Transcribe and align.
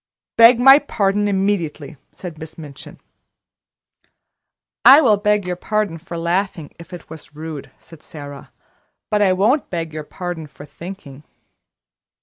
"Beg 0.35 0.59
my 0.59 0.79
pardon 0.79 1.27
immediately," 1.27 1.95
said 2.11 2.39
Miss 2.39 2.57
Minchin. 2.57 2.99
"I 4.83 4.99
will 4.99 5.17
beg 5.17 5.45
your 5.45 5.55
pardon 5.55 5.99
for 5.99 6.17
laughing, 6.17 6.73
if 6.79 6.91
it 6.91 7.07
was 7.07 7.35
rude," 7.35 7.69
said 7.79 8.01
Sara; 8.01 8.51
"but 9.11 9.21
I 9.21 9.31
won't 9.33 9.69
beg 9.69 9.93
your 9.93 10.03
pardon 10.03 10.47
for 10.47 10.65
thinking." 10.65 11.21